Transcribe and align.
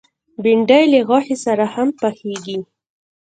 بېنډۍ 0.43 0.83
له 0.93 0.99
غوښې 1.07 1.35
سره 1.45 1.65
هم 1.73 1.87
پخېږي 1.99 2.59